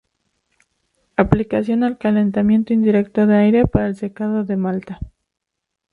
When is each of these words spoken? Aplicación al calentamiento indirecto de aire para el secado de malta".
Aplicación 1.15 1.83
al 1.83 1.99
calentamiento 1.99 2.73
indirecto 2.73 3.27
de 3.27 3.35
aire 3.35 3.67
para 3.67 3.85
el 3.85 3.95
secado 3.95 4.43
de 4.43 4.57
malta". 4.57 4.99